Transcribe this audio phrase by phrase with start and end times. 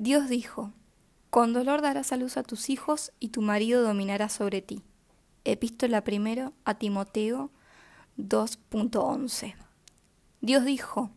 [0.00, 0.72] Dios dijo,
[1.28, 4.84] Con dolor darás a luz a tus hijos y tu marido dominará sobre ti.
[5.44, 7.50] Epístola primero a Timoteo
[8.16, 9.56] 2.11.
[10.40, 11.10] Dios dijo,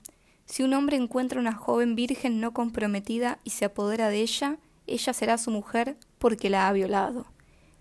[0.47, 4.57] Si un hombre encuentra una joven virgen no comprometida y se apodera de ella,
[4.87, 7.27] ella será su mujer porque la ha violado.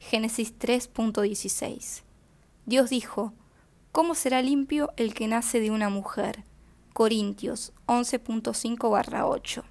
[0.00, 2.02] Génesis 3.16.
[2.66, 3.32] Dios dijo,
[3.90, 6.44] ¿Cómo será limpio el que nace de una mujer?
[6.92, 9.64] Corintios 11.5 8.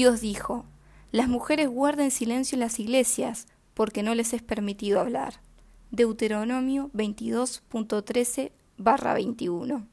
[0.00, 0.64] Dios dijo,
[1.12, 5.42] Las mujeres guarden silencio en las iglesias, porque no les es permitido hablar.
[5.90, 9.86] Deuteronomio 22.13 21.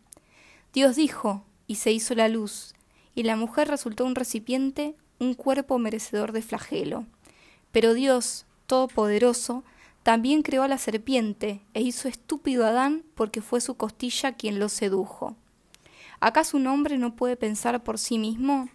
[0.72, 2.74] Dios dijo, y se hizo la luz,
[3.16, 7.06] y la mujer resultó un recipiente, un cuerpo merecedor de flagelo.
[7.74, 9.66] Pero Dios, Todopoderoso,
[10.04, 14.58] también creó a la serpiente e hizo estúpido a Adán porque fue su costilla quien
[14.58, 15.36] lo sedujo.
[16.22, 18.70] ¿Acaso un hombre no puede pensar por sí mismo?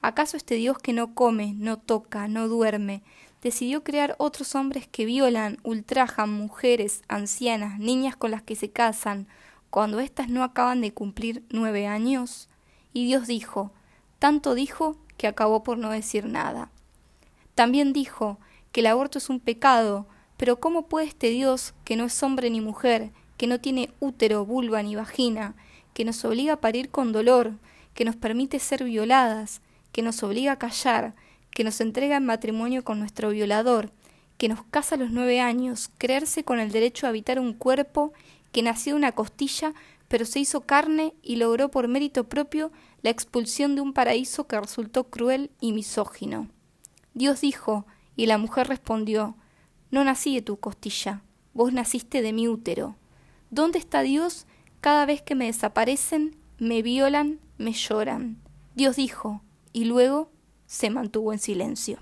[0.00, 3.02] ¿Acaso este Dios que no come, no toca, no duerme,
[3.42, 9.26] decidió crear otros hombres que violan, ultrajan mujeres, ancianas, niñas con las que se casan,
[9.70, 12.48] cuando éstas no acaban de cumplir nueve años?
[12.92, 13.72] Y Dios dijo,
[14.18, 16.70] tanto dijo que acabó por no decir nada.
[17.56, 18.38] También dijo
[18.70, 22.50] que el aborto es un pecado, pero ¿cómo puede este Dios, que no es hombre
[22.50, 25.56] ni mujer, que no tiene útero, vulva ni vagina,
[25.92, 27.54] que nos obliga a parir con dolor,
[27.94, 29.60] que nos permite ser violadas,
[29.98, 31.16] que nos obliga a callar,
[31.50, 33.90] que nos entrega en matrimonio con nuestro violador,
[34.36, 38.12] que nos casa a los nueve años, creerse con el derecho a habitar un cuerpo
[38.52, 39.74] que nació de una costilla,
[40.06, 42.70] pero se hizo carne y logró por mérito propio
[43.02, 46.46] la expulsión de un paraíso que resultó cruel y misógino.
[47.14, 49.34] Dios dijo, y la mujer respondió,
[49.90, 52.94] No nací de tu costilla, vos naciste de mi útero.
[53.50, 54.46] ¿Dónde está Dios
[54.80, 58.36] cada vez que me desaparecen, me violan, me lloran?
[58.76, 60.30] Dios dijo, y luego
[60.66, 61.98] se mantuvo en silencio.